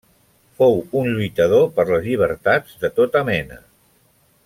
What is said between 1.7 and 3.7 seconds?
per les llibertats de tota mena.